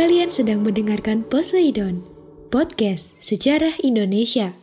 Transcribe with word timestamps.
Kalian 0.00 0.32
sedang 0.32 0.64
mendengarkan 0.64 1.28
Poseidon, 1.28 2.00
podcast 2.48 3.12
sejarah 3.20 3.76
Indonesia. 3.84 4.56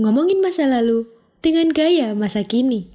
Ngomongin 0.00 0.40
masa 0.40 0.64
lalu 0.64 1.04
dengan 1.44 1.68
gaya 1.68 2.16
masa 2.16 2.48
kini. 2.48 2.88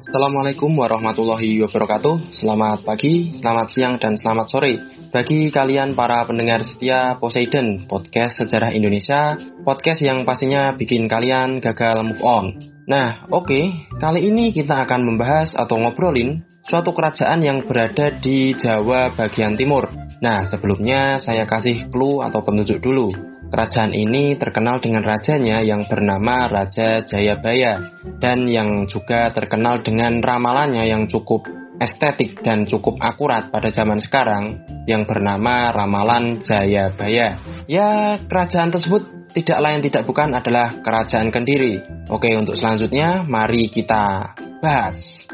Assalamualaikum 0.00 0.72
warahmatullahi 0.72 1.60
wabarakatuh 1.68 2.32
Selamat 2.32 2.80
pagi, 2.80 3.28
selamat 3.28 3.68
siang, 3.68 3.94
dan 4.00 4.16
selamat 4.16 4.46
sore 4.48 4.72
Bagi 5.12 5.52
kalian 5.52 5.92
para 5.92 6.24
pendengar 6.24 6.64
setia 6.64 7.20
Poseidon 7.20 7.84
Podcast 7.84 8.40
Sejarah 8.40 8.72
Indonesia 8.72 9.36
Podcast 9.68 10.00
yang 10.00 10.24
pastinya 10.24 10.72
bikin 10.80 11.12
kalian 11.12 11.60
gagal 11.60 12.08
move 12.08 12.24
on 12.24 12.56
Nah 12.88 13.28
oke, 13.28 13.52
okay, 13.52 13.84
kali 14.00 14.32
ini 14.32 14.48
kita 14.48 14.88
akan 14.88 15.12
membahas 15.12 15.52
atau 15.52 15.76
ngobrolin 15.76 16.47
Suatu 16.68 16.92
kerajaan 16.92 17.40
yang 17.40 17.64
berada 17.64 18.12
di 18.12 18.52
Jawa 18.52 19.16
bagian 19.16 19.56
timur 19.56 19.88
Nah 20.20 20.44
sebelumnya 20.44 21.16
saya 21.16 21.48
kasih 21.48 21.88
clue 21.88 22.20
atau 22.20 22.44
petunjuk 22.44 22.84
dulu 22.84 23.08
Kerajaan 23.48 23.96
ini 23.96 24.36
terkenal 24.36 24.76
dengan 24.76 25.00
rajanya 25.00 25.64
yang 25.64 25.88
bernama 25.88 26.52
Raja 26.52 27.00
Jayabaya 27.00 27.80
dan 28.20 28.44
yang 28.44 28.84
juga 28.84 29.32
terkenal 29.32 29.80
dengan 29.80 30.20
ramalannya 30.20 30.84
yang 30.84 31.08
cukup 31.08 31.48
estetik 31.80 32.44
dan 32.44 32.68
cukup 32.68 33.00
akurat 33.00 33.48
pada 33.48 33.72
zaman 33.72 34.02
sekarang 34.04 34.60
yang 34.84 35.08
bernama 35.08 35.72
Ramalan 35.72 36.44
Jayabaya. 36.44 37.40
Ya, 37.70 38.20
kerajaan 38.20 38.68
tersebut 38.68 39.32
tidak 39.32 39.58
lain 39.64 39.80
tidak 39.80 40.04
bukan 40.04 40.34
adalah 40.34 40.82
Kerajaan 40.82 41.30
Kendiri. 41.30 41.80
Oke, 42.10 42.34
untuk 42.34 42.58
selanjutnya 42.58 43.22
mari 43.24 43.70
kita 43.70 44.34
bahas. 44.58 45.28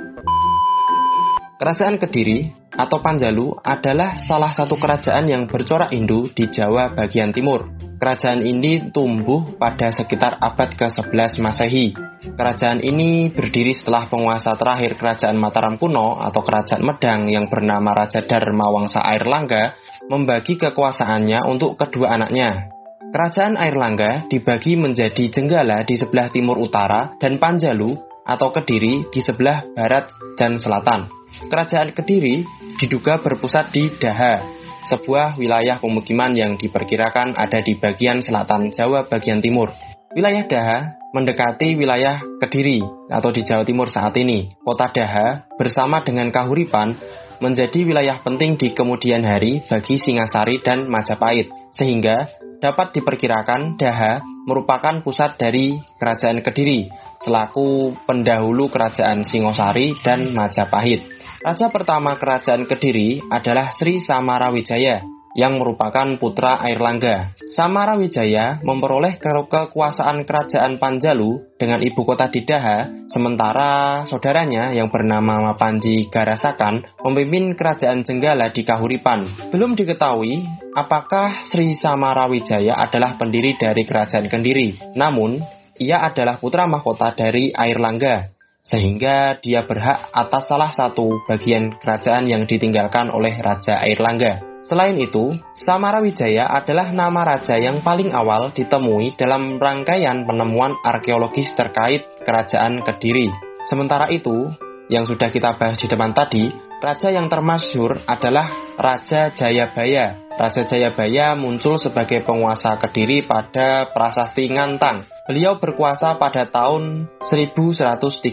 Kerajaan 1.65 1.97
Kediri 1.97 2.45
atau 2.77 3.01
Panjalu 3.01 3.57
adalah 3.65 4.21
salah 4.21 4.53
satu 4.53 4.77
kerajaan 4.77 5.25
yang 5.25 5.49
bercorak 5.49 5.97
Hindu 5.97 6.29
di 6.29 6.45
Jawa 6.45 6.93
bagian 6.93 7.33
timur. 7.33 7.73
Kerajaan 7.97 8.45
ini 8.45 8.93
tumbuh 8.93 9.41
pada 9.57 9.89
sekitar 9.89 10.37
abad 10.45 10.77
ke-11 10.77 11.41
Masehi. 11.41 11.97
Kerajaan 12.37 12.85
ini 12.85 13.33
berdiri 13.33 13.73
setelah 13.73 14.05
penguasa 14.13 14.53
terakhir 14.61 15.01
Kerajaan 15.01 15.41
Mataram 15.41 15.81
kuno 15.81 16.21
atau 16.21 16.45
Kerajaan 16.45 16.85
Medang 16.85 17.33
yang 17.33 17.49
bernama 17.49 17.97
Raja 17.97 18.21
Dharma 18.21 18.69
Wangsa 18.69 19.01
Airlangga 19.01 19.73
membagi 20.13 20.61
kekuasaannya 20.61 21.49
untuk 21.49 21.81
kedua 21.81 22.13
anaknya. 22.13 22.77
Kerajaan 23.09 23.57
Airlangga 23.57 24.29
dibagi 24.29 24.77
menjadi 24.77 25.33
Jenggala 25.33 25.81
di 25.81 25.97
sebelah 25.97 26.29
timur 26.29 26.61
utara 26.61 27.17
dan 27.17 27.41
Panjalu 27.41 27.97
atau 28.29 28.53
Kediri 28.53 29.09
di 29.09 29.21
sebelah 29.25 29.65
barat 29.73 30.13
dan 30.37 30.61
selatan. 30.61 31.24
Kerajaan 31.43 31.91
Kediri 31.91 32.47
diduga 32.79 33.19
berpusat 33.19 33.75
di 33.75 33.91
Daha, 33.99 34.39
sebuah 34.87 35.35
wilayah 35.35 35.83
pemukiman 35.83 36.31
yang 36.37 36.55
diperkirakan 36.55 37.35
ada 37.35 37.59
di 37.59 37.75
bagian 37.75 38.23
selatan 38.23 38.71
Jawa 38.71 39.11
bagian 39.11 39.43
timur. 39.43 39.75
Wilayah 40.15 40.47
Daha 40.47 40.79
mendekati 41.11 41.75
wilayah 41.75 42.23
Kediri 42.39 42.83
atau 43.11 43.35
di 43.35 43.43
Jawa 43.43 43.67
Timur 43.67 43.91
saat 43.91 44.15
ini. 44.15 44.47
Kota 44.63 44.95
Daha 44.95 45.51
bersama 45.59 46.07
dengan 46.07 46.31
Kahuripan 46.31 46.95
menjadi 47.43 47.83
wilayah 47.83 48.23
penting 48.23 48.55
di 48.55 48.71
kemudian 48.71 49.27
hari 49.27 49.63
bagi 49.67 49.99
Singasari 49.99 50.63
dan 50.63 50.87
Majapahit, 50.87 51.51
sehingga 51.75 52.31
dapat 52.63 52.95
diperkirakan 52.95 53.75
Daha 53.75 54.23
merupakan 54.47 55.03
pusat 55.03 55.35
dari 55.41 55.77
Kerajaan 55.99 56.45
Kediri 56.45 56.87
selaku 57.25 57.97
pendahulu 58.05 58.69
Kerajaan 58.69 59.25
Singosari 59.25 59.97
dan 60.05 60.37
Majapahit. 60.37 61.14
Raja 61.45 61.69
pertama 61.69 62.17
kerajaan 62.17 62.65
Kediri 62.65 63.21
adalah 63.29 63.69
Sri 63.69 64.01
Samarawijaya 64.01 65.05
yang 65.37 65.61
merupakan 65.61 66.17
putra 66.17 66.57
Airlangga. 66.57 67.37
Samarawijaya 67.45 68.65
memperoleh 68.65 69.21
ke 69.21 69.29
kekuasaan 69.29 70.25
kerajaan 70.25 70.81
Panjalu 70.81 71.45
dengan 71.61 71.85
ibu 71.85 72.01
kota 72.09 72.33
di 72.33 72.49
Daha, 72.49 72.89
sementara 73.13 74.09
saudaranya 74.09 74.73
yang 74.73 74.89
bernama 74.89 75.53
Mapanji 75.53 76.09
Garasakan 76.09 76.81
memimpin 77.05 77.53
kerajaan 77.61 78.09
Jenggala 78.09 78.49
di 78.49 78.65
Kahuripan. 78.65 79.53
Belum 79.53 79.77
diketahui 79.77 80.49
apakah 80.73 81.45
Sri 81.45 81.77
Samarawijaya 81.77 82.73
adalah 82.73 83.21
pendiri 83.21 83.53
dari 83.61 83.85
kerajaan 83.85 84.33
Kediri. 84.33 84.97
Namun, 84.97 85.45
ia 85.77 86.09
adalah 86.09 86.41
putra 86.41 86.65
mahkota 86.65 87.13
dari 87.13 87.53
Airlangga 87.53 88.34
sehingga 88.65 89.37
dia 89.45 89.69
berhak 89.69 90.09
atas 90.17 90.49
salah 90.49 90.73
satu 90.73 91.21
bagian 91.29 91.77
kerajaan 91.77 92.25
yang 92.25 92.49
ditinggalkan 92.49 93.13
oleh 93.13 93.37
Raja 93.37 93.77
Airlangga. 93.77 94.41
Selain 94.65 94.97
itu, 94.97 95.37
Samarawijaya 95.53 96.49
adalah 96.49 96.89
nama 96.89 97.21
raja 97.21 97.61
yang 97.61 97.85
paling 97.85 98.17
awal 98.17 98.49
ditemui 98.57 99.13
dalam 99.21 99.61
rangkaian 99.61 100.25
penemuan 100.25 100.73
arkeologis 100.81 101.53
terkait 101.53 102.09
kerajaan 102.25 102.81
Kediri. 102.81 103.29
Sementara 103.69 104.09
itu, 104.09 104.49
yang 104.89 105.05
sudah 105.05 105.29
kita 105.29 105.61
bahas 105.61 105.77
di 105.77 105.85
depan 105.85 106.17
tadi, 106.17 106.49
raja 106.81 107.13
yang 107.13 107.29
termasyur 107.29 108.09
adalah 108.09 108.49
Raja 108.81 109.37
Jayabaya. 109.37 110.33
Raja 110.41 110.65
Jayabaya 110.65 111.37
muncul 111.37 111.77
sebagai 111.77 112.25
penguasa 112.25 112.81
Kediri 112.81 113.21
pada 113.21 113.93
prasasti 113.93 114.49
Ngantang 114.49 115.14
Beliau 115.25 115.57
berkuasa 115.57 116.21
pada 116.21 116.45
tahun 116.45 117.09
1135 117.25 118.29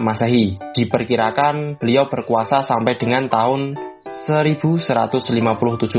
Masehi. 0.00 0.56
Diperkirakan 0.72 1.76
beliau 1.76 2.08
berkuasa 2.08 2.64
sampai 2.64 2.96
dengan 2.96 3.28
tahun 3.28 3.76
1157 4.00 5.36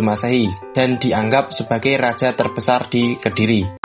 Masehi 0.02 0.50
dan 0.74 0.98
dianggap 0.98 1.54
sebagai 1.54 1.94
raja 2.02 2.34
terbesar 2.34 2.90
di 2.90 3.14
Kediri. 3.22 3.85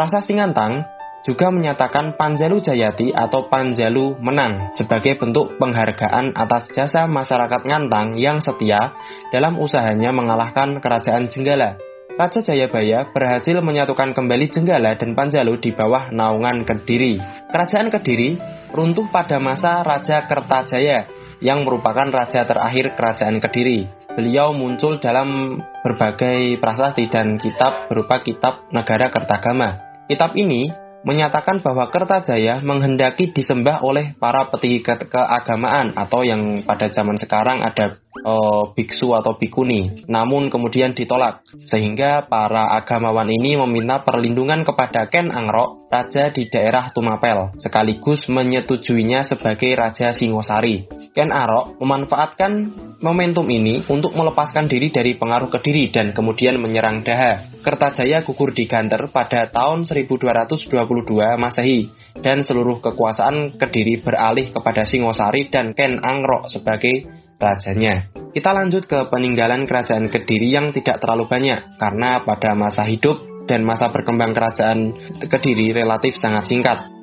Prasasti 0.00 0.32
Ngantang 0.32 0.80
juga 1.20 1.52
menyatakan 1.52 2.16
Panjalu 2.16 2.64
Jayati 2.64 3.12
atau 3.12 3.52
Panjalu 3.52 4.16
menang 4.16 4.72
sebagai 4.72 5.20
bentuk 5.20 5.60
penghargaan 5.60 6.32
atas 6.32 6.72
jasa 6.72 7.04
masyarakat 7.04 7.68
Ngantang 7.68 8.16
yang 8.16 8.40
setia 8.40 8.96
dalam 9.28 9.60
usahanya 9.60 10.08
mengalahkan 10.08 10.80
kerajaan 10.80 11.28
Jenggala. 11.28 11.76
Raja 12.16 12.40
Jayabaya 12.40 13.12
berhasil 13.12 13.60
menyatukan 13.60 14.16
kembali 14.16 14.48
Jenggala 14.48 14.96
dan 14.96 15.12
Panjalu 15.12 15.60
di 15.60 15.76
bawah 15.76 16.08
naungan 16.08 16.64
Kediri. 16.64 17.20
Kerajaan 17.52 17.92
Kediri 17.92 18.40
runtuh 18.72 19.04
pada 19.12 19.36
masa 19.36 19.84
Raja 19.84 20.24
Kertajaya 20.24 21.12
yang 21.44 21.68
merupakan 21.68 22.08
raja 22.08 22.48
terakhir 22.48 22.96
kerajaan 22.96 23.36
Kediri. 23.36 23.84
Beliau 24.16 24.56
muncul 24.56 24.96
dalam 24.96 25.60
berbagai 25.84 26.56
prasasti 26.56 27.08
dan 27.12 27.36
kitab 27.36 27.88
berupa 27.92 28.24
kitab 28.24 28.64
Negara 28.72 29.12
Kertagama. 29.12 29.89
Kitab 30.10 30.34
ini 30.34 30.66
menyatakan 31.06 31.62
bahwa 31.64 31.88
Kertajaya 31.88 32.60
menghendaki 32.60 33.32
disembah 33.32 33.80
oleh 33.80 34.12
para 34.18 34.50
petinggi 34.50 34.82
ke 34.84 35.06
keagamaan 35.08 35.96
atau 35.96 36.26
yang 36.26 36.60
pada 36.66 36.92
zaman 36.92 37.16
sekarang 37.16 37.64
ada 37.64 37.96
uh, 38.26 38.74
biksu 38.74 39.14
atau 39.16 39.38
bikuni, 39.38 40.04
namun 40.10 40.52
kemudian 40.52 40.92
ditolak. 40.92 41.46
Sehingga 41.64 42.28
para 42.28 42.68
agamawan 42.76 43.30
ini 43.32 43.56
meminta 43.56 44.04
perlindungan 44.04 44.66
kepada 44.66 45.08
Ken 45.08 45.32
Angrok, 45.32 45.88
raja 45.88 46.28
di 46.28 46.50
daerah 46.50 46.92
Tumapel, 46.92 47.54
sekaligus 47.56 48.28
menyetujuinya 48.28 49.24
sebagai 49.24 49.72
Raja 49.78 50.12
Singosari. 50.12 50.84
Ken 51.10 51.34
Arok 51.34 51.80
memanfaatkan 51.82 52.70
momentum 53.02 53.48
ini 53.50 53.82
untuk 53.90 54.14
melepaskan 54.14 54.70
diri 54.70 54.94
dari 54.94 55.18
pengaruh 55.18 55.50
Kediri 55.50 55.90
dan 55.90 56.14
kemudian 56.14 56.60
menyerang 56.62 57.02
Daha. 57.02 57.49
Kertajaya 57.60 58.24
gugur 58.24 58.56
di 58.56 58.64
Ganter 58.64 59.12
pada 59.12 59.52
tahun 59.52 59.84
1222 59.84 60.72
Masehi 61.36 61.92
dan 62.24 62.40
seluruh 62.40 62.80
kekuasaan 62.80 63.60
Kediri 63.60 64.00
beralih 64.00 64.48
kepada 64.48 64.88
Singosari 64.88 65.52
dan 65.52 65.76
Ken 65.76 66.00
Angrok 66.00 66.48
sebagai 66.48 67.04
rajanya. 67.36 68.08
Kita 68.32 68.56
lanjut 68.56 68.88
ke 68.88 69.12
peninggalan 69.12 69.68
kerajaan 69.68 70.08
Kediri 70.08 70.48
yang 70.48 70.72
tidak 70.72 71.04
terlalu 71.04 71.28
banyak 71.28 71.76
karena 71.76 72.24
pada 72.24 72.56
masa 72.56 72.84
hidup 72.88 73.44
dan 73.44 73.60
masa 73.64 73.92
berkembang 73.92 74.32
kerajaan 74.32 74.92
Kediri 75.28 75.76
relatif 75.76 76.16
sangat 76.16 76.48
singkat. 76.48 76.99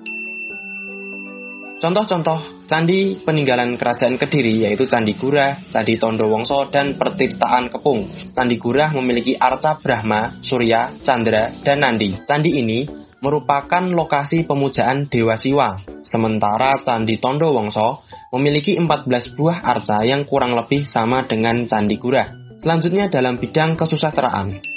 Contoh-contoh 1.77 2.57
Candi 2.67 3.15
peninggalan 3.15 3.79
kerajaan 3.79 4.19
Kediri 4.19 4.67
yaitu 4.67 4.83
Candi 4.89 5.15
Gurah, 5.15 5.55
Candi 5.71 5.95
Tondo 5.95 6.27
Wongso, 6.27 6.67
dan 6.67 6.99
Pertirtaan 6.99 7.71
Kepung. 7.71 8.03
Candi 8.35 8.59
Gurah 8.59 8.91
memiliki 8.91 9.39
arca 9.39 9.79
Brahma, 9.79 10.35
Surya, 10.43 10.91
Chandra, 10.99 11.47
dan 11.63 11.79
Nandi. 11.79 12.11
Candi 12.27 12.59
ini 12.59 12.83
merupakan 13.23 13.87
lokasi 13.87 14.43
pemujaan 14.43 15.07
Dewa 15.07 15.39
Siwa. 15.39 15.79
Sementara 16.03 16.75
Candi 16.83 17.21
Tondo 17.23 17.55
Wongso 17.55 18.03
memiliki 18.35 18.75
14 18.75 19.37
buah 19.39 19.63
arca 19.63 20.03
yang 20.03 20.27
kurang 20.27 20.59
lebih 20.59 20.83
sama 20.83 21.23
dengan 21.23 21.63
Candi 21.63 21.95
Gurah. 21.95 22.27
Selanjutnya 22.59 23.07
dalam 23.07 23.39
bidang 23.39 23.79
kesusastraan. 23.79 24.76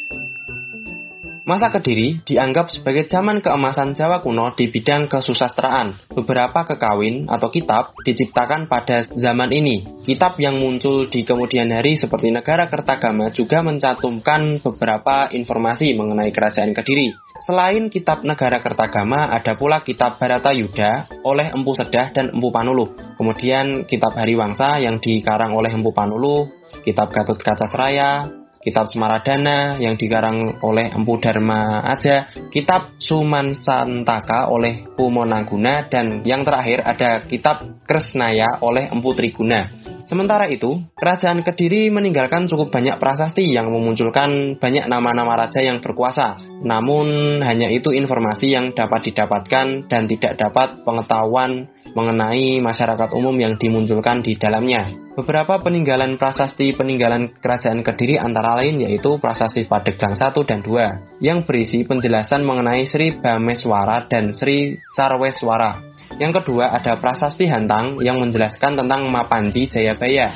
Masa 1.50 1.66
Kediri 1.74 2.22
dianggap 2.22 2.70
sebagai 2.70 3.10
zaman 3.10 3.42
keemasan 3.42 3.90
Jawa 3.98 4.22
kuno 4.22 4.54
di 4.54 4.70
bidang 4.70 5.10
kesusastraan. 5.10 5.98
Beberapa 6.14 6.62
kekawin 6.62 7.26
atau 7.26 7.50
kitab 7.50 7.90
diciptakan 8.06 8.70
pada 8.70 9.02
zaman 9.02 9.50
ini. 9.50 9.82
Kitab 10.06 10.38
yang 10.38 10.62
muncul 10.62 11.10
di 11.10 11.26
kemudian 11.26 11.74
hari 11.74 11.98
seperti 11.98 12.30
Negara 12.30 12.70
Kertagama 12.70 13.34
juga 13.34 13.66
mencantumkan 13.66 14.62
beberapa 14.62 15.26
informasi 15.34 15.90
mengenai 15.98 16.30
kerajaan 16.30 16.70
Kediri. 16.70 17.10
Selain 17.42 17.90
kitab 17.90 18.22
Negara 18.22 18.62
Kertagama, 18.62 19.26
ada 19.26 19.58
pula 19.58 19.82
kitab 19.82 20.22
Barata 20.22 20.54
Yuda 20.54 21.10
oleh 21.26 21.50
Empu 21.50 21.74
Sedah 21.74 22.14
dan 22.14 22.30
Empu 22.30 22.54
Panuluh. 22.54 22.94
Kemudian 23.18 23.90
kitab 23.90 24.14
Hariwangsa 24.14 24.78
yang 24.78 25.02
dikarang 25.02 25.50
oleh 25.50 25.74
Empu 25.74 25.90
Panuluh, 25.90 26.46
kitab 26.86 27.10
Gatot 27.10 27.42
Kaca 27.42 27.66
Seraya, 27.66 28.39
kitab 28.60 28.92
Semaradana 28.92 29.80
yang 29.80 29.96
dikarang 29.96 30.60
oleh 30.60 30.92
Empu 30.92 31.16
Dharma 31.16 31.80
Aja, 31.80 32.28
kitab 32.52 33.00
Suman 33.00 33.56
Santaka 33.56 34.52
oleh 34.52 34.84
Pumonaguna, 34.84 35.88
dan 35.88 36.20
yang 36.28 36.44
terakhir 36.44 36.84
ada 36.84 37.24
kitab 37.24 37.64
Kresnaya 37.82 38.60
oleh 38.60 38.92
Empu 38.92 39.16
Triguna. 39.16 39.64
Sementara 40.10 40.50
itu, 40.50 40.74
kerajaan 40.98 41.46
Kediri 41.46 41.86
meninggalkan 41.86 42.50
cukup 42.50 42.74
banyak 42.74 42.98
prasasti 42.98 43.46
yang 43.46 43.70
memunculkan 43.70 44.58
banyak 44.58 44.90
nama-nama 44.90 45.38
raja 45.38 45.62
yang 45.62 45.78
berkuasa. 45.78 46.34
Namun, 46.66 47.38
hanya 47.46 47.70
itu 47.70 47.94
informasi 47.94 48.50
yang 48.50 48.74
dapat 48.74 49.06
didapatkan 49.06 49.86
dan 49.86 50.10
tidak 50.10 50.34
dapat 50.34 50.82
pengetahuan 50.82 51.70
mengenai 51.94 52.58
masyarakat 52.58 53.14
umum 53.14 53.38
yang 53.38 53.54
dimunculkan 53.54 54.18
di 54.18 54.34
dalamnya. 54.34 54.90
Beberapa 55.14 55.62
peninggalan 55.62 56.18
prasasti 56.18 56.74
peninggalan 56.74 57.30
kerajaan 57.38 57.86
Kediri 57.86 58.18
antara 58.18 58.58
lain 58.58 58.82
yaitu 58.82 59.14
prasasti 59.22 59.66
Padeglang 59.66 60.18
1 60.18 60.34
dan 60.42 60.58
2 60.62 61.22
yang 61.22 61.46
berisi 61.46 61.86
penjelasan 61.86 62.42
mengenai 62.42 62.82
Sri 62.82 63.14
Bameswara 63.14 64.10
dan 64.10 64.34
Sri 64.34 64.74
Sarweswara. 64.94 65.89
Yang 66.20 66.44
kedua 66.44 66.76
ada 66.76 67.00
prasasti 67.00 67.48
Hantang 67.48 67.96
yang 68.04 68.20
menjelaskan 68.20 68.76
tentang 68.76 69.08
Mapanji 69.08 69.64
Jayabaya. 69.64 70.28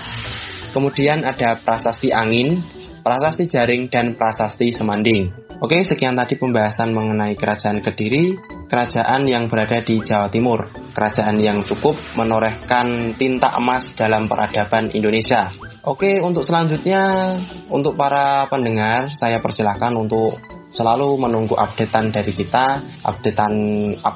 Kemudian 0.73 1.29
ada 1.29 1.61
prasasti 1.61 2.09
Angin, 2.09 2.65
prasasti 3.05 3.45
Jaring, 3.45 3.93
dan 3.93 4.17
prasasti 4.17 4.73
Semanding. 4.73 5.45
Oke, 5.61 5.85
sekian 5.85 6.17
tadi 6.17 6.41
pembahasan 6.41 6.97
mengenai 6.97 7.37
kerajaan 7.37 7.85
Kediri, 7.85 8.35
kerajaan 8.67 9.29
yang 9.29 9.47
berada 9.47 9.85
di 9.85 10.01
Jawa 10.01 10.33
Timur, 10.33 10.67
kerajaan 10.97 11.37
yang 11.39 11.63
cukup 11.63 11.95
menorehkan 12.17 13.15
tinta 13.21 13.53
emas 13.55 13.93
dalam 13.93 14.27
peradaban 14.27 14.89
Indonesia. 14.91 15.53
Oke, 15.85 16.19
untuk 16.25 16.43
selanjutnya, 16.43 17.37
untuk 17.69 17.95
para 17.95 18.49
pendengar, 18.49 19.13
saya 19.13 19.39
persilahkan 19.39 19.93
untuk 19.95 20.41
selalu 20.75 21.17
menunggu 21.23 21.55
updatean 21.55 22.11
dari 22.11 22.35
kita, 22.35 22.83
updatean 23.07 23.55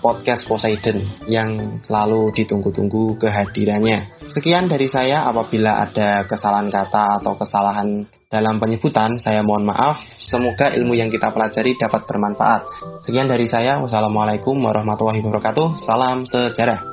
podcast 0.03 0.45
Poseidon 0.51 1.01
yang 1.31 1.79
selalu 1.79 2.35
ditunggu-tunggu 2.35 3.17
kehadirannya. 3.23 4.19
Sekian 4.29 4.67
dari 4.67 4.91
saya 4.91 5.25
apabila 5.31 5.87
ada 5.87 6.27
kesalahan 6.27 6.69
kata 6.69 7.23
atau 7.23 7.39
kesalahan 7.39 8.05
dalam 8.29 8.61
penyebutan, 8.61 9.17
saya 9.17 9.41
mohon 9.41 9.65
maaf. 9.65 9.97
Semoga 10.21 10.69
ilmu 10.69 10.93
yang 10.93 11.09
kita 11.09 11.33
pelajari 11.33 11.81
dapat 11.81 12.05
bermanfaat. 12.05 12.69
Sekian 13.01 13.25
dari 13.25 13.49
saya. 13.49 13.81
Wassalamualaikum 13.81 14.59
warahmatullahi 14.61 15.25
wabarakatuh. 15.25 15.81
Salam 15.81 16.29
sejarah. 16.29 16.85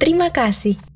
Terima 0.00 0.32
kasih. 0.32 0.89